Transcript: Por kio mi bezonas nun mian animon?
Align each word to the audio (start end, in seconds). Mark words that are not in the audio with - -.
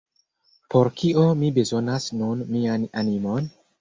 Por 0.73 0.87
kio 1.01 1.25
mi 1.41 1.51
bezonas 1.57 2.07
nun 2.23 2.43
mian 2.57 2.89
animon? 3.03 3.53